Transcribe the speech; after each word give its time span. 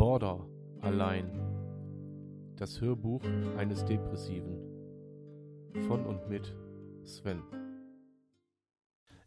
Border 0.00 0.48
allein. 0.80 1.30
Das 2.56 2.80
Hörbuch 2.80 3.22
eines 3.58 3.84
Depressiven. 3.84 4.56
Von 5.86 6.06
und 6.06 6.26
mit 6.26 6.56
Sven. 7.04 7.42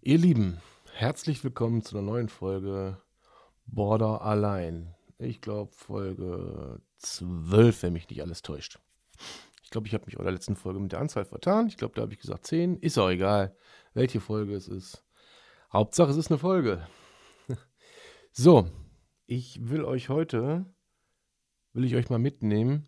Ihr 0.02 0.18
Lieben, 0.18 0.60
herzlich 0.92 1.44
willkommen 1.44 1.84
zu 1.84 1.96
einer 1.96 2.08
neuen 2.08 2.28
Folge 2.28 2.98
Border 3.68 4.24
allein. 4.24 4.96
Ich 5.20 5.42
glaube 5.42 5.72
Folge 5.72 6.82
12, 6.98 7.84
wenn 7.84 7.94
mich 7.94 8.10
nicht 8.10 8.24
alles 8.24 8.42
täuscht. 8.42 8.80
Ich 9.62 9.70
glaube, 9.70 9.86
ich 9.86 9.94
habe 9.94 10.08
mich 10.08 10.18
bei 10.18 10.24
der 10.24 10.34
letzten 10.34 10.56
Folge 10.56 10.80
mit 10.80 10.92
der 10.92 11.02
Anzahl 11.02 11.26
vertan. 11.26 11.68
Ich 11.68 11.78
glaube, 11.78 11.94
da 11.94 12.02
habe 12.02 12.14
ich 12.14 12.20
gesagt 12.20 12.48
10. 12.48 12.78
Ist 12.78 12.98
auch 12.98 13.12
egal, 13.12 13.56
welche 13.94 14.20
Folge 14.20 14.56
es 14.56 14.68
ist. 14.68 15.06
Hauptsache, 15.72 16.10
es 16.10 16.18
ist 16.18 16.32
eine 16.32 16.40
Folge. 16.40 16.88
so, 18.32 18.68
ich 19.36 19.68
will 19.68 19.84
euch 19.84 20.10
heute, 20.10 20.64
will 21.74 21.86
ich 21.86 21.96
euch 21.96 22.10
mal 22.12 22.20
mitnehmen 22.20 22.88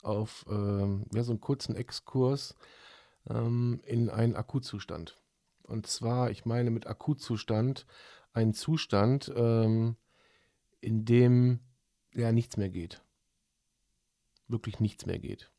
auf 0.00 0.46
ähm, 0.48 1.06
ja, 1.12 1.24
so 1.24 1.32
einen 1.32 1.40
kurzen 1.40 1.74
Exkurs 1.74 2.54
ähm, 3.28 3.80
in 3.84 4.08
einen 4.08 4.36
Akutzustand. 4.36 5.20
Und 5.64 5.88
zwar, 5.88 6.30
ich 6.30 6.44
meine 6.44 6.70
mit 6.70 6.86
Akutzustand 6.86 7.84
einen 8.32 8.54
Zustand, 8.54 9.32
ähm, 9.34 9.96
in 10.80 11.04
dem 11.04 11.58
ja 12.14 12.30
nichts 12.30 12.56
mehr 12.56 12.70
geht. 12.70 13.02
Wirklich 14.46 14.78
nichts 14.78 15.04
mehr 15.04 15.18
geht. 15.18 15.50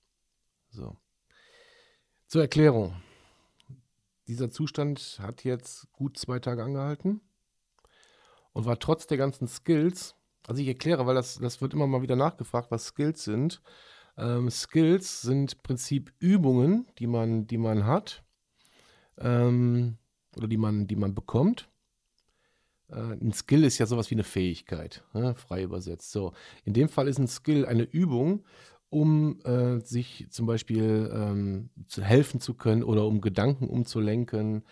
So. 0.69 0.95
Zur 2.27 2.43
Erklärung. 2.43 2.95
Dieser 4.27 4.49
Zustand 4.51 5.19
hat 5.21 5.43
jetzt 5.43 5.91
gut 5.91 6.17
zwei 6.17 6.39
Tage 6.39 6.63
angehalten 6.63 7.26
und 8.57 8.65
war 8.65 8.79
trotz 8.79 9.05
der 9.05 9.19
ganzen 9.19 9.47
Skills, 9.47 10.15
also 10.47 10.63
ich 10.63 10.67
erkläre, 10.67 11.05
weil 11.05 11.13
das, 11.13 11.37
das 11.37 11.61
wird 11.61 11.75
immer 11.75 11.85
mal 11.85 12.01
wieder 12.01 12.15
nachgefragt, 12.15 12.71
was 12.71 12.87
Skills 12.87 13.23
sind. 13.23 13.61
Ähm, 14.17 14.49
Skills 14.49 15.21
sind 15.21 15.53
im 15.53 15.59
Prinzip 15.61 16.11
Übungen, 16.17 16.87
die 16.97 17.05
man, 17.05 17.45
die 17.45 17.59
man 17.59 17.85
hat 17.85 18.23
ähm, 19.19 19.97
oder 20.35 20.47
die 20.47 20.57
man, 20.57 20.87
die 20.87 20.95
man 20.95 21.13
bekommt. 21.13 21.69
Äh, 22.89 22.95
ein 22.95 23.31
Skill 23.31 23.63
ist 23.63 23.77
ja 23.77 23.85
sowas 23.85 24.09
wie 24.09 24.15
eine 24.15 24.23
Fähigkeit, 24.23 25.03
ne? 25.13 25.35
frei 25.35 25.61
übersetzt. 25.61 26.11
So, 26.11 26.33
in 26.65 26.73
dem 26.73 26.89
Fall 26.89 27.07
ist 27.07 27.19
ein 27.19 27.27
Skill 27.27 27.63
eine 27.63 27.83
Übung, 27.83 28.43
um 28.89 29.39
äh, 29.41 29.81
sich 29.81 30.25
zum 30.31 30.47
Beispiel 30.47 31.11
ähm, 31.13 31.69
zu 31.85 32.01
helfen 32.01 32.41
zu 32.41 32.55
können 32.55 32.81
oder 32.81 33.05
um 33.05 33.21
Gedanken 33.21 33.67
umzulenken, 33.67 34.63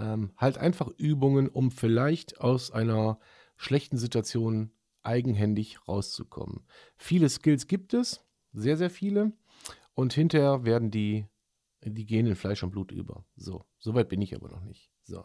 ähm, 0.00 0.32
halt 0.36 0.58
einfach 0.58 0.88
Übungen, 0.88 1.48
um 1.48 1.70
vielleicht 1.70 2.40
aus 2.40 2.70
einer 2.70 3.18
schlechten 3.56 3.98
Situation 3.98 4.72
eigenhändig 5.02 5.86
rauszukommen. 5.86 6.64
Viele 6.96 7.28
Skills 7.28 7.66
gibt 7.66 7.94
es, 7.94 8.24
sehr, 8.52 8.76
sehr 8.76 8.90
viele. 8.90 9.32
Und 9.94 10.12
hinterher 10.12 10.64
werden 10.64 10.90
die, 10.90 11.26
die 11.82 12.06
gehen 12.06 12.26
in 12.26 12.36
Fleisch 12.36 12.62
und 12.62 12.70
Blut 12.70 12.90
über. 12.90 13.24
So, 13.36 13.64
soweit 13.78 14.08
bin 14.08 14.22
ich 14.22 14.34
aber 14.34 14.48
noch 14.48 14.62
nicht. 14.62 14.90
So. 15.04 15.24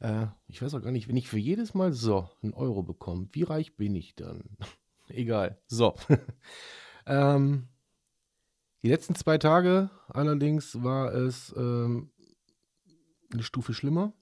Äh, 0.00 0.26
ich 0.46 0.62
weiß 0.62 0.74
auch 0.74 0.82
gar 0.82 0.92
nicht, 0.92 1.08
wenn 1.08 1.16
ich 1.16 1.28
für 1.28 1.38
jedes 1.38 1.74
Mal 1.74 1.92
so 1.92 2.28
einen 2.42 2.54
Euro 2.54 2.82
bekomme, 2.82 3.28
wie 3.32 3.42
reich 3.42 3.76
bin 3.76 3.94
ich 3.94 4.14
dann? 4.14 4.56
Egal. 5.08 5.60
So. 5.66 5.94
ähm, 7.06 7.68
die 8.82 8.88
letzten 8.88 9.14
zwei 9.14 9.38
Tage 9.38 9.90
allerdings 10.08 10.82
war 10.82 11.12
es 11.12 11.54
ähm, 11.56 12.10
eine 13.32 13.42
Stufe 13.42 13.74
schlimmer. 13.74 14.12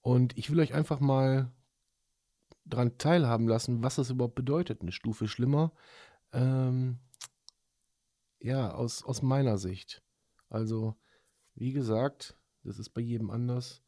Und 0.00 0.36
ich 0.38 0.50
will 0.50 0.60
euch 0.60 0.74
einfach 0.74 1.00
mal 1.00 1.52
daran 2.64 2.98
teilhaben 2.98 3.48
lassen, 3.48 3.82
was 3.82 3.96
das 3.96 4.10
überhaupt 4.10 4.34
bedeutet, 4.34 4.82
eine 4.82 4.92
Stufe 4.92 5.28
schlimmer. 5.28 5.72
Ähm, 6.32 6.98
ja, 8.40 8.72
aus, 8.72 9.04
aus 9.04 9.22
meiner 9.22 9.58
Sicht. 9.58 10.02
Also, 10.48 10.96
wie 11.54 11.72
gesagt, 11.72 12.36
das 12.62 12.78
ist 12.78 12.90
bei 12.90 13.00
jedem 13.00 13.30
anders. 13.30 13.82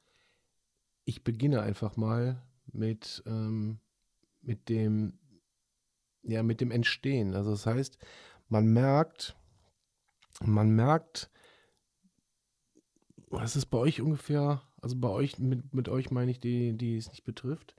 Ich 1.04 1.24
beginne 1.24 1.62
einfach 1.62 1.96
mal 1.96 2.42
mit, 2.72 3.22
ähm, 3.26 3.80
mit 4.40 4.68
dem, 4.68 5.18
ja, 6.22 6.42
mit 6.42 6.60
dem 6.60 6.70
Entstehen. 6.70 7.34
Also 7.34 7.50
das 7.50 7.66
heißt, 7.66 7.98
man 8.48 8.66
merkt, 8.66 9.36
man 10.42 10.70
merkt, 10.70 11.30
was 13.30 13.56
ist 13.56 13.66
bei 13.66 13.78
euch 13.78 14.00
ungefähr, 14.00 14.62
also 14.80 14.96
bei 14.98 15.08
euch, 15.08 15.38
mit, 15.38 15.74
mit 15.74 15.88
euch 15.88 16.10
meine 16.10 16.30
ich, 16.30 16.40
die, 16.40 16.76
die 16.76 16.96
es 16.96 17.08
nicht 17.08 17.24
betrifft, 17.24 17.74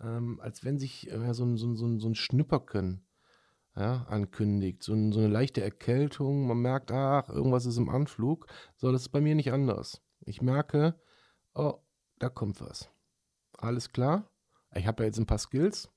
ähm, 0.00 0.40
als 0.40 0.64
wenn 0.64 0.78
sich 0.78 1.10
äh, 1.10 1.34
so, 1.34 1.44
ein, 1.44 1.56
so, 1.56 1.74
so, 1.74 1.98
so 1.98 2.08
ein 2.08 2.14
Schnüpperken 2.14 3.04
ja, 3.76 4.04
ankündigt, 4.08 4.82
so, 4.82 4.92
ein, 4.92 5.12
so, 5.12 5.20
eine 5.20 5.28
leichte 5.28 5.62
Erkältung, 5.62 6.46
man 6.46 6.58
merkt, 6.58 6.92
ach, 6.92 7.28
irgendwas 7.28 7.66
ist 7.66 7.78
im 7.78 7.88
Anflug. 7.88 8.46
So, 8.76 8.92
das 8.92 9.02
ist 9.02 9.08
bei 9.08 9.20
mir 9.20 9.34
nicht 9.34 9.52
anders. 9.52 10.02
Ich 10.20 10.42
merke, 10.42 11.00
oh, 11.54 11.74
da 12.18 12.28
kommt 12.28 12.60
was. 12.60 12.90
Alles 13.56 13.92
klar, 13.92 14.30
ich 14.74 14.86
habe 14.86 15.02
ja 15.02 15.06
jetzt 15.06 15.18
ein 15.18 15.26
paar 15.26 15.38
Skills 15.38 15.90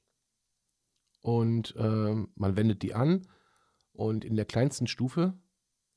und 1.22 1.76
ähm, 1.78 2.30
man 2.36 2.56
wendet 2.56 2.82
die 2.82 2.94
an 2.94 3.28
und 3.92 4.24
in 4.24 4.36
der 4.36 4.46
kleinsten 4.46 4.88
Stufe 4.88 5.34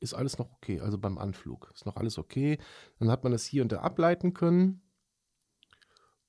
ist 0.01 0.15
alles 0.15 0.39
noch 0.39 0.51
okay, 0.53 0.81
also 0.81 0.99
beim 0.99 1.19
Anflug 1.19 1.71
ist 1.75 1.87
noch 1.87 1.97
alles 1.97 2.19
okay. 2.19 2.59
Dann 2.99 3.11
hat 3.11 3.23
man 3.25 3.33
das 3.33 3.45
hier 3.45 3.63
und 3.63 3.73
da 3.73 3.81
ableiten 3.81 4.35
können. 4.35 4.83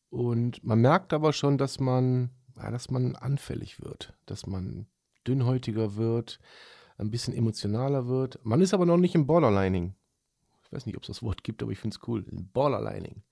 Und 0.09 0.63
man 0.63 0.80
merkt 0.80 1.13
aber 1.13 1.34
schon, 1.34 1.57
dass 1.57 1.80
man, 1.80 2.31
ja, 2.57 2.72
dass 2.72 2.90
man 2.90 3.16
anfällig 3.16 3.81
wird, 3.81 4.13
dass 4.25 4.47
man 4.47 4.88
dünnhäutiger 5.28 5.96
wird, 5.96 6.40
ein 6.97 7.12
bisschen 7.12 7.34
emotionaler 7.34 8.07
wird. 8.07 8.44
Man 8.44 8.62
ist 8.62 8.74
aber 8.74 8.85
noch 8.85 8.97
nicht 8.97 9.16
im 9.16 9.28
Borderlining. 9.28 9.96
Ich 10.63 10.72
weiß 10.72 10.86
nicht, 10.86 10.97
ob 10.97 11.03
es 11.03 11.07
das 11.07 11.24
Wort 11.24 11.44
gibt, 11.44 11.62
aber 11.63 11.72
ich 11.72 11.80
finde 11.80 11.96
es 11.96 12.07
cool. 12.07 12.25
Borderlining. 12.31 13.24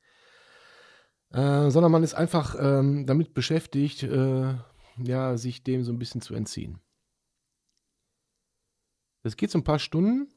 Äh, 1.31 1.69
sondern 1.69 1.91
man 1.91 2.03
ist 2.03 2.13
einfach 2.13 2.55
ähm, 2.59 3.05
damit 3.05 3.33
beschäftigt, 3.33 4.03
äh, 4.03 4.55
ja, 5.03 5.37
sich 5.37 5.63
dem 5.63 5.83
so 5.83 5.91
ein 5.91 5.99
bisschen 5.99 6.21
zu 6.21 6.33
entziehen. 6.33 6.79
Es 9.27 9.37
geht 9.37 9.51
so 9.51 9.59
ein 9.59 9.63
paar 9.63 9.79
Stunden 9.79 10.29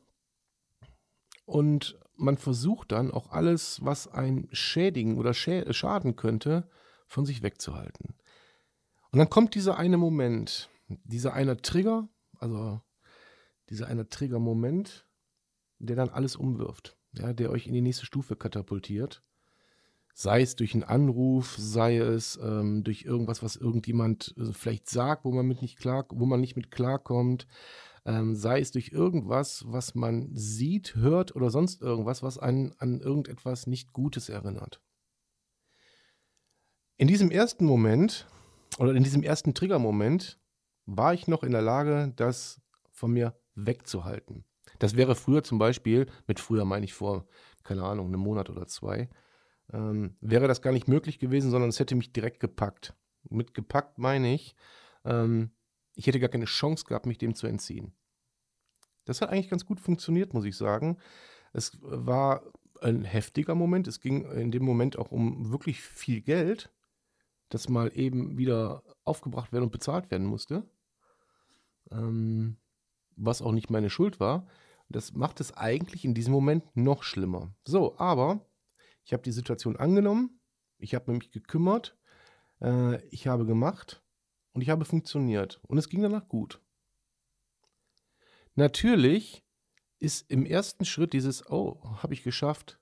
und 1.46 1.98
man 2.16 2.36
versucht 2.36 2.92
dann 2.92 3.10
auch 3.10 3.30
alles, 3.30 3.84
was 3.84 4.08
ein 4.08 4.48
schädigen 4.52 5.16
oder 5.16 5.32
schä 5.32 5.72
schaden 5.72 6.16
könnte, 6.16 6.68
von 7.06 7.24
sich 7.24 7.42
wegzuhalten. 7.42 8.14
Und 9.10 9.18
dann 9.18 9.30
kommt 9.30 9.54
dieser 9.54 9.78
eine 9.78 9.96
Moment, 9.96 10.70
dieser 10.88 11.32
eine 11.32 11.56
Trigger, 11.56 12.08
also 12.38 12.80
dieser 13.68 13.86
eine 13.86 14.08
Trigger-Moment, 14.08 15.06
der 15.78 15.96
dann 15.96 16.10
alles 16.10 16.36
umwirft, 16.36 16.96
ja, 17.12 17.32
der 17.32 17.50
euch 17.50 17.66
in 17.66 17.74
die 17.74 17.80
nächste 17.80 18.06
Stufe 18.06 18.36
katapultiert. 18.36 19.22
Sei 20.12 20.42
es 20.42 20.56
durch 20.56 20.74
einen 20.74 20.82
Anruf, 20.84 21.56
sei 21.56 21.96
es 21.98 22.38
ähm, 22.42 22.84
durch 22.84 23.04
irgendwas, 23.04 23.42
was 23.42 23.56
irgendjemand 23.56 24.34
äh, 24.36 24.52
vielleicht 24.52 24.88
sagt, 24.90 25.24
wo 25.24 25.32
man 25.32 25.46
mit 25.46 25.62
nicht 25.62 25.78
klar, 25.78 26.06
wo 26.10 26.26
man 26.26 26.40
nicht 26.40 26.56
mit 26.56 26.70
klarkommt, 26.70 27.46
ähm, 28.04 28.34
sei 28.34 28.60
es 28.60 28.70
durch 28.72 28.90
irgendwas, 28.90 29.64
was 29.66 29.94
man 29.94 30.30
sieht, 30.34 30.94
hört 30.94 31.34
oder 31.36 31.50
sonst 31.50 31.82
irgendwas, 31.82 32.22
was 32.22 32.38
einen 32.38 32.72
an 32.78 33.00
irgendetwas 33.00 33.66
nicht 33.66 33.92
Gutes 33.92 34.28
erinnert. 34.28 34.80
In 36.96 37.08
diesem 37.08 37.30
ersten 37.30 37.64
Moment 37.64 38.26
oder 38.78 38.94
in 38.94 39.02
diesem 39.02 39.22
ersten 39.22 39.54
Triggermoment 39.54 40.38
war 40.86 41.14
ich 41.14 41.28
noch 41.28 41.42
in 41.42 41.52
der 41.52 41.62
Lage, 41.62 42.12
das 42.16 42.60
von 42.90 43.12
mir 43.12 43.38
wegzuhalten. 43.54 44.44
Das 44.78 44.96
wäre 44.96 45.14
früher 45.14 45.42
zum 45.42 45.58
Beispiel, 45.58 46.06
mit 46.26 46.40
früher 46.40 46.64
meine 46.64 46.84
ich 46.84 46.94
vor, 46.94 47.26
keine 47.64 47.84
Ahnung, 47.84 48.08
einem 48.08 48.20
Monat 48.20 48.50
oder 48.50 48.66
zwei, 48.66 49.08
ähm, 49.72 50.16
wäre 50.20 50.48
das 50.48 50.62
gar 50.62 50.72
nicht 50.72 50.88
möglich 50.88 51.18
gewesen, 51.18 51.50
sondern 51.50 51.70
es 51.70 51.78
hätte 51.78 51.94
mich 51.94 52.12
direkt 52.12 52.40
gepackt. 52.40 52.94
Mit 53.28 53.54
gepackt 53.54 53.98
meine 53.98 54.34
ich, 54.34 54.54
ähm, 55.04 55.50
ich 55.94 56.06
hätte 56.06 56.20
gar 56.20 56.28
keine 56.28 56.46
Chance 56.46 56.84
gehabt, 56.84 57.06
mich 57.06 57.18
dem 57.18 57.34
zu 57.34 57.46
entziehen. 57.46 57.92
Das 59.04 59.20
hat 59.20 59.30
eigentlich 59.30 59.50
ganz 59.50 59.66
gut 59.66 59.80
funktioniert, 59.80 60.34
muss 60.34 60.44
ich 60.44 60.56
sagen. 60.56 60.98
Es 61.52 61.78
war 61.82 62.42
ein 62.80 63.04
heftiger 63.04 63.54
Moment. 63.54 63.88
Es 63.88 64.00
ging 64.00 64.24
in 64.30 64.50
dem 64.50 64.64
Moment 64.64 64.98
auch 64.98 65.10
um 65.10 65.50
wirklich 65.50 65.80
viel 65.80 66.20
Geld, 66.20 66.70
das 67.48 67.68
mal 67.68 67.90
eben 67.94 68.38
wieder 68.38 68.82
aufgebracht 69.04 69.52
werden 69.52 69.64
und 69.64 69.72
bezahlt 69.72 70.10
werden 70.10 70.26
musste. 70.26 70.68
Ähm, 71.90 72.56
was 73.16 73.42
auch 73.42 73.52
nicht 73.52 73.70
meine 73.70 73.90
Schuld 73.90 74.20
war. 74.20 74.46
Das 74.88 75.12
macht 75.12 75.40
es 75.40 75.56
eigentlich 75.56 76.04
in 76.04 76.14
diesem 76.14 76.32
Moment 76.32 76.64
noch 76.76 77.02
schlimmer. 77.02 77.54
So, 77.64 77.98
aber 77.98 78.46
ich 79.04 79.12
habe 79.12 79.22
die 79.22 79.32
Situation 79.32 79.76
angenommen, 79.76 80.40
ich 80.78 80.94
habe 80.94 81.12
mich 81.12 81.30
gekümmert, 81.30 81.96
äh, 82.60 83.04
ich 83.08 83.26
habe 83.26 83.46
gemacht 83.46 83.99
und 84.52 84.62
ich 84.62 84.70
habe 84.70 84.84
funktioniert. 84.84 85.60
Und 85.66 85.78
es 85.78 85.88
ging 85.88 86.02
danach 86.02 86.28
gut. 86.28 86.60
Natürlich 88.54 89.44
ist 89.98 90.30
im 90.30 90.46
ersten 90.46 90.84
Schritt 90.84 91.12
dieses, 91.12 91.48
oh, 91.50 91.80
habe 92.02 92.14
ich 92.14 92.22
geschafft. 92.22 92.78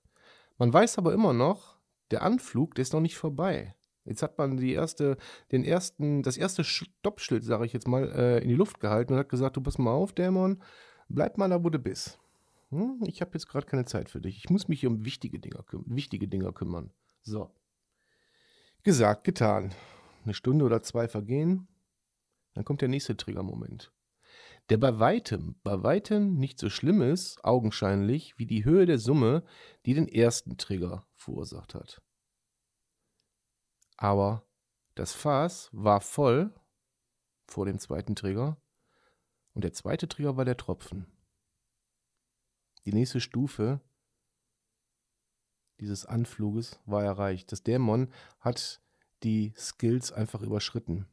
Man 0.57 0.73
weiß 0.73 0.97
aber 0.97 1.13
immer 1.13 1.33
noch, 1.33 1.79
der 2.11 2.23
Anflug, 2.23 2.75
der 2.75 2.83
ist 2.83 2.93
noch 2.93 3.01
nicht 3.01 3.17
vorbei. 3.17 3.75
Jetzt 4.05 4.23
hat 4.23 4.37
man 4.37 4.57
die 4.57 4.73
erste, 4.73 5.17
den 5.51 5.63
ersten, 5.63 6.23
das 6.23 6.37
erste 6.37 6.63
Stoppschild, 6.63 7.43
sage 7.43 7.65
ich 7.65 7.73
jetzt 7.73 7.87
mal, 7.87 8.11
äh, 8.11 8.39
in 8.39 8.49
die 8.49 8.55
Luft 8.55 8.79
gehalten 8.79 9.13
und 9.13 9.19
hat 9.19 9.29
gesagt, 9.29 9.57
du 9.57 9.61
pass 9.61 9.77
mal 9.77 9.91
auf, 9.91 10.13
Dämon, 10.13 10.63
bleib 11.09 11.37
mal 11.37 11.49
da, 11.49 11.63
wo 11.63 11.69
du 11.69 11.77
bist. 11.77 12.17
Hm, 12.71 13.03
ich 13.05 13.21
habe 13.21 13.31
jetzt 13.33 13.47
gerade 13.47 13.67
keine 13.67 13.85
Zeit 13.85 14.09
für 14.09 14.21
dich. 14.21 14.37
Ich 14.37 14.49
muss 14.49 14.67
mich 14.67 14.79
hier 14.79 14.89
um 14.89 15.05
wichtige 15.05 15.39
Dinge, 15.39 15.63
wichtige 15.85 16.27
Dinge 16.27 16.51
kümmern. 16.53 16.91
So. 17.21 17.51
Gesagt, 18.83 19.25
getan. 19.25 19.73
Eine 20.23 20.33
Stunde 20.33 20.65
oder 20.65 20.81
zwei 20.81 21.07
vergehen, 21.07 21.67
dann 22.53 22.65
kommt 22.65 22.81
der 22.81 22.89
nächste 22.89 23.15
Triggermoment. 23.15 23.91
Der 24.69 24.77
bei 24.77 24.99
weitem, 24.99 25.55
bei 25.63 25.81
weitem 25.81 26.35
nicht 26.35 26.59
so 26.59 26.69
schlimm 26.69 27.01
ist, 27.01 27.43
augenscheinlich, 27.43 28.37
wie 28.37 28.45
die 28.45 28.65
Höhe 28.65 28.85
der 28.85 28.99
Summe, 28.99 29.43
die 29.85 29.93
den 29.93 30.07
ersten 30.07 30.57
Trigger 30.57 31.07
verursacht 31.15 31.73
hat. 31.73 32.01
Aber 33.97 34.47
das 34.95 35.13
Fass 35.13 35.69
war 35.71 36.01
voll 36.01 36.53
vor 37.47 37.65
dem 37.65 37.79
zweiten 37.79 38.15
Trigger 38.15 38.61
und 39.53 39.63
der 39.63 39.73
zweite 39.73 40.07
Trigger 40.07 40.37
war 40.37 40.45
der 40.45 40.57
Tropfen. 40.57 41.07
Die 42.85 42.93
nächste 42.93 43.19
Stufe 43.19 43.81
dieses 45.79 46.05
Anfluges 46.05 46.79
war 46.85 47.03
erreicht. 47.03 47.51
Das 47.51 47.63
Dämon 47.63 48.11
hat 48.39 48.81
die 49.23 49.53
Skills 49.57 50.11
einfach 50.11 50.41
überschritten. 50.41 51.07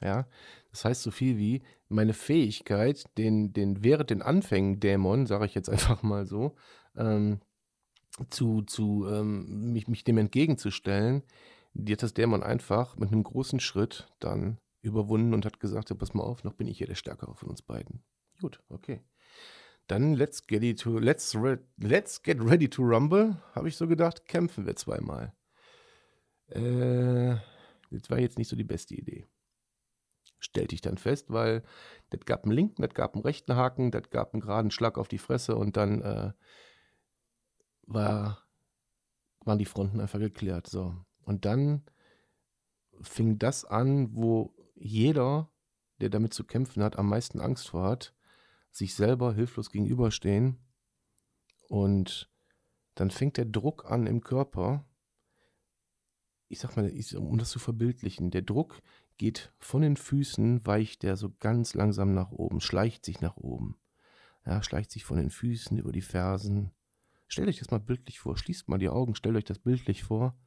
Ja, 0.00 0.26
das 0.70 0.84
heißt 0.84 1.02
so 1.02 1.10
viel 1.10 1.38
wie 1.38 1.62
meine 1.88 2.12
Fähigkeit, 2.12 3.06
den, 3.16 3.52
den 3.52 3.82
während 3.82 4.10
den 4.10 4.22
Anfängen 4.22 4.78
Dämon, 4.78 5.26
sage 5.26 5.46
ich 5.46 5.54
jetzt 5.54 5.70
einfach 5.70 6.02
mal 6.02 6.26
so, 6.26 6.54
ähm, 6.96 7.40
zu, 8.30 8.62
zu 8.62 9.06
ähm, 9.08 9.72
mich, 9.72 9.88
mich 9.88 10.04
dem 10.04 10.18
entgegenzustellen, 10.18 11.22
die 11.74 11.92
hat 11.92 12.02
das 12.02 12.14
Dämon 12.14 12.42
einfach 12.42 12.96
mit 12.96 13.12
einem 13.12 13.22
großen 13.22 13.60
Schritt 13.60 14.10
dann 14.20 14.58
überwunden 14.80 15.34
und 15.34 15.44
hat 15.44 15.60
gesagt, 15.60 15.90
ja, 15.90 15.96
pass 15.96 16.14
mal 16.14 16.22
auf, 16.22 16.44
noch 16.44 16.54
bin 16.54 16.68
ich 16.68 16.78
hier 16.78 16.86
der 16.86 16.94
Stärkere 16.94 17.34
von 17.34 17.50
uns 17.50 17.62
beiden. 17.62 18.02
Gut, 18.40 18.62
okay. 18.68 19.02
Dann 19.86 20.14
let's 20.14 20.46
get, 20.46 20.80
to, 20.80 20.98
let's, 20.98 21.34
re, 21.34 21.58
let's 21.76 22.22
get 22.22 22.40
ready 22.40 22.68
to 22.68 22.82
rumble, 22.82 23.36
habe 23.54 23.68
ich 23.68 23.76
so 23.76 23.86
gedacht, 23.86 24.26
kämpfen 24.26 24.66
wir 24.66 24.76
zweimal. 24.76 25.32
Äh, 26.48 27.36
das 27.90 28.10
war 28.10 28.18
jetzt 28.18 28.38
nicht 28.38 28.48
so 28.48 28.56
die 28.56 28.64
beste 28.64 28.94
Idee. 28.94 29.26
Stellte 30.38 30.74
ich 30.74 30.80
dann 30.80 30.98
fest, 30.98 31.30
weil 31.30 31.62
das 32.10 32.20
gab 32.24 32.44
einen 32.44 32.52
linken, 32.52 32.82
das 32.82 32.94
gab 32.94 33.14
einen 33.14 33.22
rechten 33.22 33.56
Haken, 33.56 33.90
das 33.90 34.10
gab 34.10 34.32
einen 34.32 34.42
geraden 34.42 34.70
Schlag 34.70 34.98
auf 34.98 35.08
die 35.08 35.18
Fresse 35.18 35.56
und 35.56 35.76
dann 35.76 36.02
äh, 36.02 36.32
war, 37.82 38.46
waren 39.40 39.58
die 39.58 39.64
Fronten 39.64 40.00
einfach 40.00 40.18
geklärt. 40.18 40.66
So. 40.66 40.96
Und 41.24 41.44
dann 41.44 41.84
fing 43.00 43.38
das 43.38 43.64
an, 43.64 44.14
wo 44.14 44.54
jeder, 44.74 45.50
der 46.00 46.10
damit 46.10 46.34
zu 46.34 46.44
kämpfen 46.44 46.82
hat, 46.82 46.98
am 46.98 47.08
meisten 47.08 47.40
Angst 47.40 47.68
vor 47.68 47.84
hat, 47.84 48.14
sich 48.70 48.94
selber 48.94 49.34
hilflos 49.34 49.70
gegenüberstehen. 49.70 50.58
Und 51.68 52.30
dann 52.94 53.10
fängt 53.10 53.38
der 53.38 53.46
Druck 53.46 53.90
an 53.90 54.06
im 54.06 54.20
Körper. 54.20 54.84
Ich 56.48 56.60
sag 56.60 56.76
mal, 56.76 56.92
um 57.16 57.38
das 57.38 57.50
zu 57.50 57.58
verbildlichen, 57.58 58.30
der 58.30 58.42
Druck 58.42 58.80
geht 59.16 59.52
von 59.58 59.82
den 59.82 59.96
Füßen, 59.96 60.64
weicht 60.66 61.02
der 61.02 61.16
so 61.16 61.34
ganz 61.40 61.74
langsam 61.74 62.14
nach 62.14 62.30
oben, 62.30 62.60
schleicht 62.60 63.04
sich 63.04 63.20
nach 63.20 63.36
oben. 63.36 63.76
Ja, 64.44 64.62
schleicht 64.62 64.92
sich 64.92 65.04
von 65.04 65.16
den 65.16 65.30
Füßen 65.30 65.76
über 65.78 65.90
die 65.90 66.02
Fersen. 66.02 66.70
Stellt 67.26 67.48
euch 67.48 67.58
das 67.58 67.72
mal 67.72 67.80
bildlich 67.80 68.20
vor, 68.20 68.36
schließt 68.36 68.68
mal 68.68 68.78
die 68.78 68.88
Augen, 68.88 69.16
stellt 69.16 69.36
euch 69.36 69.44
das 69.44 69.58
bildlich 69.58 70.04
vor. 70.04 70.38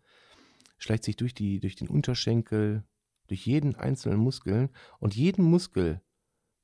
Schleicht 0.78 1.04
sich 1.04 1.18
durch, 1.18 1.34
die, 1.34 1.60
durch 1.60 1.76
den 1.76 1.90
Unterschenkel, 1.90 2.86
durch 3.28 3.46
jeden 3.46 3.76
einzelnen 3.76 4.20
Muskel 4.20 4.70
und 5.00 5.16
jeden 5.16 5.44
Muskel, 5.44 6.02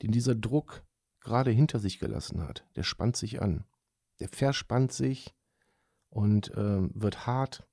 den 0.01 0.11
dieser 0.11 0.35
Druck 0.35 0.85
gerade 1.19 1.51
hinter 1.51 1.79
sich 1.79 1.99
gelassen 1.99 2.41
hat, 2.41 2.65
der 2.75 2.83
spannt 2.83 3.17
sich 3.17 3.41
an. 3.41 3.65
Der 4.19 4.29
verspannt 4.29 4.93
sich 4.93 5.35
und 6.09 6.51
äh, 6.51 6.87
wird 6.93 7.27
hart. 7.27 7.67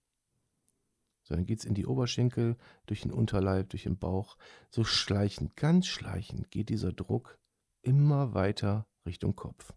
So, 1.23 1.35
dann 1.35 1.47
geht 1.47 1.61
es 1.61 1.65
in 1.65 1.75
die 1.75 1.87
Oberschenkel, 1.87 2.57
durch 2.87 3.03
den 3.03 3.13
Unterleib, 3.13 3.71
durch 3.71 3.85
den 3.85 3.99
Bauch. 3.99 4.37
So 4.71 4.85
schleichend, 4.85 5.57
ganz 5.57 5.87
schleichend 5.87 6.51
geht 6.51 6.69
dieser 6.69 6.93
Druck 6.93 7.39
immer 7.83 8.35
weiter 8.35 8.87
Richtung 9.07 9.37
Kopf. 9.37 9.73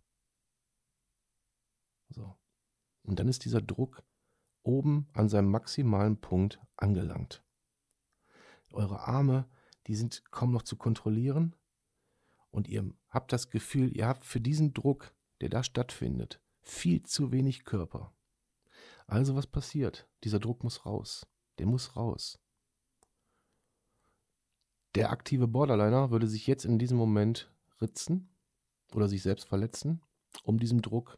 So. 2.09 2.35
Und 3.03 3.19
dann 3.19 3.27
ist 3.27 3.45
dieser 3.45 3.61
Druck 3.61 4.03
oben 4.63 5.07
an 5.13 5.29
seinem 5.29 5.49
maximalen 5.49 6.19
Punkt 6.19 6.59
angelangt. 6.75 7.43
Eure 8.71 9.01
Arme, 9.01 9.47
die 9.87 9.95
sind 9.95 10.23
kaum 10.31 10.51
noch 10.51 10.63
zu 10.63 10.75
kontrollieren 10.75 11.55
und 12.49 12.67
ihr 12.67 12.91
habt 13.09 13.31
das 13.31 13.49
Gefühl, 13.49 13.95
ihr 13.95 14.07
habt 14.07 14.25
für 14.25 14.41
diesen 14.41 14.73
Druck, 14.73 15.13
der 15.41 15.49
da 15.49 15.63
stattfindet, 15.63 16.41
viel 16.61 17.03
zu 17.03 17.31
wenig 17.31 17.63
Körper. 17.63 18.13
Also 19.07 19.35
was 19.35 19.45
passiert? 19.45 20.09
Dieser 20.23 20.39
Druck 20.39 20.63
muss 20.63 20.85
raus. 20.85 21.27
Der 21.57 21.65
muss 21.65 21.95
raus. 21.95 22.39
Der 24.95 25.11
aktive 25.11 25.47
Borderliner 25.47 26.09
würde 26.11 26.27
sich 26.27 26.47
jetzt 26.47 26.65
in 26.65 26.79
diesem 26.79 26.97
Moment 26.97 27.51
ritzen 27.81 28.29
oder 28.93 29.07
sich 29.07 29.21
selbst 29.21 29.47
verletzen, 29.47 30.01
um 30.43 30.57
diesem 30.57 30.81
Druck 30.81 31.17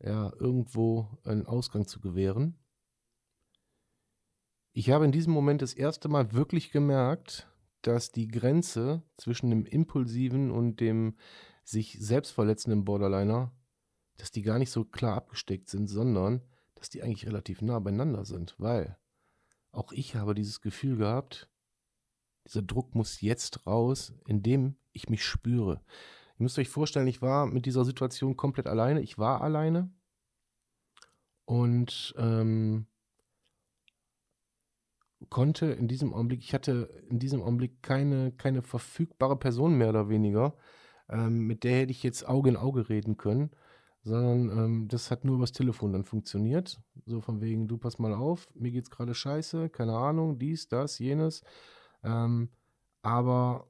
ja, 0.00 0.32
irgendwo 0.38 1.06
einen 1.24 1.46
Ausgang 1.46 1.86
zu 1.86 2.00
gewähren. 2.00 2.58
Ich 4.72 4.90
habe 4.90 5.04
in 5.04 5.12
diesem 5.12 5.32
Moment 5.32 5.60
das 5.60 5.74
erste 5.74 6.08
Mal 6.08 6.32
wirklich 6.32 6.70
gemerkt, 6.70 7.46
dass 7.82 8.10
die 8.10 8.28
Grenze 8.28 9.02
zwischen 9.18 9.50
dem 9.50 9.66
impulsiven 9.66 10.50
und 10.50 10.80
dem 10.80 11.16
sich 11.62 11.98
selbst 12.00 12.30
verletzenden 12.30 12.84
Borderliner, 12.84 13.52
dass 14.16 14.30
die 14.30 14.42
gar 14.42 14.58
nicht 14.58 14.70
so 14.70 14.84
klar 14.84 15.16
abgesteckt 15.16 15.68
sind, 15.68 15.88
sondern 15.88 16.42
dass 16.74 16.88
die 16.90 17.02
eigentlich 17.02 17.26
relativ 17.26 17.60
nah 17.60 17.78
beieinander 17.78 18.24
sind, 18.24 18.54
weil 18.58 18.96
auch 19.72 19.92
ich 19.92 20.14
habe 20.14 20.34
dieses 20.34 20.60
Gefühl 20.60 20.96
gehabt, 20.96 21.48
dieser 22.46 22.62
Druck 22.62 22.94
muss 22.94 23.20
jetzt 23.20 23.66
raus, 23.66 24.14
indem 24.26 24.76
ich 24.92 25.08
mich 25.08 25.24
spüre. 25.24 25.80
Ihr 26.38 26.42
müsst 26.42 26.58
euch 26.58 26.68
vorstellen, 26.68 27.06
ich 27.06 27.22
war 27.22 27.46
mit 27.46 27.66
dieser 27.66 27.84
Situation 27.84 28.36
komplett 28.36 28.66
alleine. 28.66 29.00
Ich 29.00 29.18
war 29.18 29.42
alleine 29.42 29.90
und 31.44 32.14
ähm, 32.18 32.86
konnte 35.28 35.66
in 35.66 35.88
diesem 35.88 36.12
Augenblick, 36.14 36.40
ich 36.40 36.54
hatte 36.54 37.04
in 37.08 37.18
diesem 37.18 37.42
Augenblick 37.42 37.82
keine, 37.82 38.32
keine 38.32 38.62
verfügbare 38.62 39.36
Person 39.36 39.76
mehr 39.76 39.90
oder 39.90 40.08
weniger, 40.08 40.56
ähm, 41.08 41.46
mit 41.46 41.64
der 41.64 41.80
hätte 41.80 41.92
ich 41.92 42.02
jetzt 42.02 42.26
Auge 42.28 42.50
in 42.50 42.56
Auge 42.56 42.88
reden 42.88 43.16
können, 43.16 43.50
sondern 44.02 44.58
ähm, 44.58 44.88
das 44.88 45.10
hat 45.10 45.24
nur 45.24 45.36
übers 45.36 45.52
Telefon 45.52 45.92
dann 45.92 46.04
funktioniert. 46.04 46.80
So 47.06 47.20
von 47.20 47.40
wegen, 47.40 47.68
du 47.68 47.78
pass 47.78 47.98
mal 47.98 48.14
auf, 48.14 48.48
mir 48.54 48.70
geht's 48.70 48.90
gerade 48.90 49.14
scheiße, 49.14 49.68
keine 49.68 49.96
Ahnung, 49.96 50.38
dies, 50.38 50.68
das, 50.68 50.98
jenes. 50.98 51.42
Ähm, 52.02 52.50
aber 53.02 53.68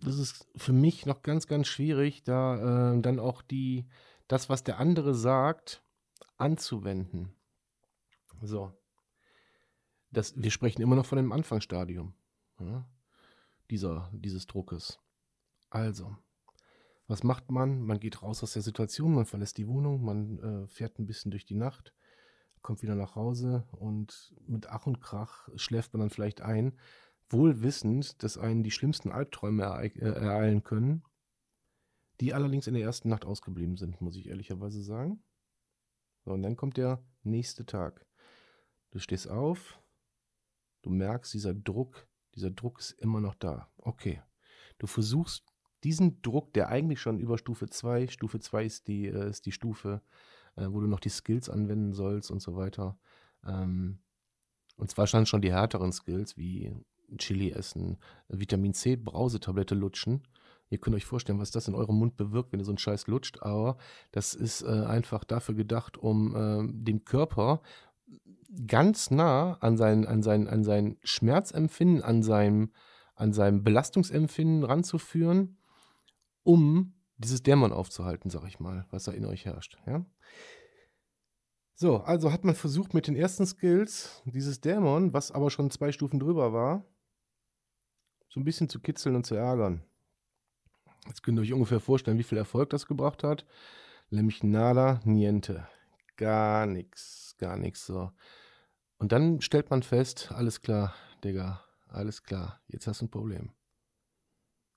das 0.00 0.18
ist 0.18 0.48
für 0.56 0.72
mich 0.72 1.04
noch 1.06 1.22
ganz, 1.22 1.46
ganz 1.46 1.66
schwierig, 1.66 2.22
da 2.24 2.94
äh, 2.94 3.00
dann 3.00 3.18
auch 3.18 3.42
die, 3.42 3.86
das, 4.28 4.48
was 4.48 4.64
der 4.64 4.78
andere 4.78 5.14
sagt, 5.14 5.82
anzuwenden. 6.38 7.34
So, 8.40 8.72
das, 10.10 10.32
wir 10.36 10.50
sprechen 10.50 10.80
immer 10.80 10.96
noch 10.96 11.04
von 11.04 11.16
dem 11.16 11.32
Anfangsstadium 11.32 12.14
ja, 12.58 12.88
dieser, 13.70 14.10
dieses 14.12 14.46
Druckes. 14.46 14.98
Also, 15.68 16.16
was 17.10 17.24
macht 17.24 17.50
man? 17.50 17.82
Man 17.82 17.98
geht 17.98 18.22
raus 18.22 18.42
aus 18.42 18.52
der 18.52 18.62
Situation, 18.62 19.14
man 19.14 19.26
verlässt 19.26 19.58
die 19.58 19.66
Wohnung, 19.66 20.04
man 20.04 20.38
äh, 20.38 20.68
fährt 20.68 20.98
ein 20.98 21.06
bisschen 21.06 21.30
durch 21.30 21.44
die 21.44 21.56
Nacht, 21.56 21.92
kommt 22.62 22.82
wieder 22.82 22.94
nach 22.94 23.16
Hause 23.16 23.66
und 23.72 24.34
mit 24.46 24.68
Ach 24.68 24.86
und 24.86 25.00
Krach 25.00 25.48
schläft 25.56 25.92
man 25.92 26.00
dann 26.00 26.10
vielleicht 26.10 26.40
ein, 26.40 26.78
wohl 27.28 27.62
wissend, 27.62 28.22
dass 28.22 28.38
einen 28.38 28.62
die 28.62 28.70
schlimmsten 28.70 29.10
Albträume 29.10 29.64
äh, 29.64 29.98
ereilen 29.98 30.62
können, 30.62 31.02
die 32.20 32.32
allerdings 32.32 32.66
in 32.66 32.74
der 32.74 32.84
ersten 32.84 33.08
Nacht 33.08 33.24
ausgeblieben 33.24 33.76
sind, 33.76 34.00
muss 34.00 34.16
ich 34.16 34.28
ehrlicherweise 34.28 34.82
sagen. 34.82 35.22
So, 36.24 36.32
und 36.32 36.42
dann 36.42 36.56
kommt 36.56 36.76
der 36.76 37.02
nächste 37.22 37.66
Tag. 37.66 38.06
Du 38.92 38.98
stehst 38.98 39.28
auf, 39.28 39.80
Du 40.82 40.90
merkst, 40.90 41.34
dieser 41.34 41.54
Druck, 41.54 42.06
dieser 42.34 42.50
Druck 42.50 42.80
ist 42.80 42.92
immer 42.92 43.20
noch 43.20 43.34
da. 43.34 43.70
Okay. 43.76 44.22
Du 44.78 44.86
versuchst 44.86 45.49
diesen 45.84 46.20
Druck, 46.22 46.52
der 46.52 46.68
eigentlich 46.68 47.00
schon 47.00 47.18
über 47.18 47.38
Stufe 47.38 47.68
2, 47.68 48.08
Stufe 48.08 48.40
2 48.40 48.64
ist 48.64 48.88
die, 48.88 49.06
äh, 49.06 49.28
ist 49.28 49.46
die 49.46 49.52
Stufe, 49.52 50.02
äh, 50.56 50.66
wo 50.68 50.80
du 50.80 50.86
noch 50.86 51.00
die 51.00 51.08
Skills 51.08 51.48
anwenden 51.48 51.92
sollst 51.92 52.30
und 52.30 52.40
so 52.40 52.56
weiter. 52.56 52.98
Ähm, 53.46 53.98
und 54.76 54.90
zwar 54.90 55.06
schon 55.06 55.26
schon 55.26 55.42
die 55.42 55.52
härteren 55.52 55.92
Skills 55.92 56.36
wie 56.36 56.74
Chili 57.18 57.50
essen, 57.50 57.98
Vitamin 58.28 58.72
C, 58.72 58.96
Brausetablette 58.96 59.74
lutschen. 59.74 60.22
Ihr 60.68 60.78
könnt 60.78 60.94
euch 60.94 61.04
vorstellen, 61.04 61.40
was 61.40 61.50
das 61.50 61.66
in 61.66 61.74
eurem 61.74 61.96
Mund 61.96 62.16
bewirkt, 62.16 62.52
wenn 62.52 62.60
ihr 62.60 62.64
so 62.64 62.70
einen 62.70 62.78
Scheiß 62.78 63.08
lutscht, 63.08 63.42
aber 63.42 63.76
das 64.12 64.34
ist 64.34 64.62
äh, 64.62 64.66
einfach 64.68 65.24
dafür 65.24 65.56
gedacht, 65.56 65.98
um 65.98 66.72
dem 66.84 67.04
Körper 67.04 67.60
ganz 68.66 69.10
nah 69.10 69.54
an 69.60 69.76
sein, 69.76 70.06
an 70.06 70.22
sein, 70.22 70.48
an 70.48 70.64
sein 70.64 70.96
Schmerzempfinden, 71.02 72.02
an 72.02 72.22
seinem, 72.22 72.72
an 73.14 73.32
seinem 73.32 73.64
Belastungsempfinden 73.64 74.64
ranzuführen, 74.64 75.58
um 76.42 76.94
dieses 77.16 77.42
Dämon 77.42 77.72
aufzuhalten, 77.72 78.30
sag 78.30 78.46
ich 78.46 78.60
mal, 78.60 78.86
was 78.90 79.04
da 79.04 79.12
in 79.12 79.26
euch 79.26 79.44
herrscht. 79.44 79.78
Ja? 79.86 80.04
So, 81.74 81.98
also 81.98 82.32
hat 82.32 82.44
man 82.44 82.54
versucht 82.54 82.94
mit 82.94 83.06
den 83.06 83.16
ersten 83.16 83.46
Skills 83.46 84.22
dieses 84.24 84.60
Dämon, 84.60 85.12
was 85.12 85.30
aber 85.30 85.50
schon 85.50 85.70
zwei 85.70 85.92
Stufen 85.92 86.20
drüber 86.20 86.52
war, 86.52 86.84
so 88.28 88.40
ein 88.40 88.44
bisschen 88.44 88.68
zu 88.68 88.80
kitzeln 88.80 89.16
und 89.16 89.26
zu 89.26 89.34
ärgern. 89.34 89.82
Jetzt 91.06 91.22
könnt 91.22 91.38
ihr 91.38 91.42
euch 91.42 91.52
ungefähr 91.52 91.80
vorstellen, 91.80 92.18
wie 92.18 92.22
viel 92.22 92.38
Erfolg 92.38 92.70
das 92.70 92.86
gebracht 92.86 93.24
hat. 93.24 93.46
Nämlich 94.10 94.42
nada, 94.42 95.00
niente. 95.04 95.66
Gar 96.16 96.66
nichts, 96.66 97.34
gar 97.38 97.56
nichts 97.56 97.86
so. 97.86 98.12
Und 98.98 99.12
dann 99.12 99.40
stellt 99.40 99.70
man 99.70 99.82
fest, 99.82 100.30
alles 100.32 100.60
klar, 100.60 100.94
Digga, 101.24 101.64
alles 101.88 102.22
klar, 102.22 102.60
jetzt 102.68 102.86
hast 102.86 103.00
du 103.00 103.06
ein 103.06 103.10
Problem. 103.10 103.50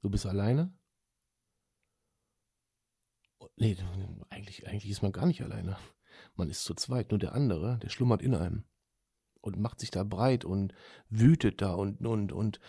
Du 0.02 0.10
bist 0.10 0.26
alleine? 0.26 0.74
Nee, 3.58 3.78
eigentlich, 4.30 4.68
eigentlich 4.68 4.92
ist 4.92 5.02
man 5.02 5.12
gar 5.12 5.26
nicht 5.26 5.42
alleine. 5.42 5.78
Man 6.36 6.50
ist 6.50 6.64
zu 6.64 6.74
zweit, 6.74 7.12
nur 7.12 7.20
der 7.20 7.34
andere, 7.34 7.80
der 7.82 7.90
schlummert 7.90 8.22
in 8.22 8.36
einem 8.36 8.66
und 9.44 9.60
macht 9.60 9.82
sich 9.82 9.92
da 9.92 10.04
breit 10.04 10.46
und 10.46 10.74
wütet 11.10 11.62
da 11.62 11.74
und, 11.74 12.00
und, 12.06 12.32
und 12.32 12.60